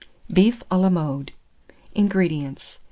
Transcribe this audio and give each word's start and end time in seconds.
BEEF 0.33 0.63
A 0.71 0.79
LA 0.79 0.89
MODE. 0.89 1.31
602. 1.95 1.99
INGREDIENTS. 2.01 2.79